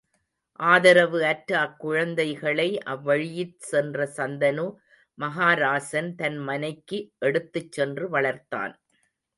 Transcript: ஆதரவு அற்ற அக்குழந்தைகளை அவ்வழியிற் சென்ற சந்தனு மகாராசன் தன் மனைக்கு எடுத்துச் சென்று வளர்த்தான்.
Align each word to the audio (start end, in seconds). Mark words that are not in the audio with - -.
ஆதரவு 0.59 1.19
அற்ற 1.23 1.51
அக்குழந்தைகளை 1.59 2.67
அவ்வழியிற் 2.85 3.53
சென்ற 3.65 4.07
சந்தனு 4.17 4.67
மகாராசன் 5.17 6.11
தன் 6.15 6.39
மனைக்கு 6.43 6.99
எடுத்துச் 7.19 7.71
சென்று 7.71 8.07
வளர்த்தான். 8.09 8.73